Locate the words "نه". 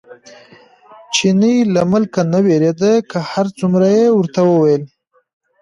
2.33-2.39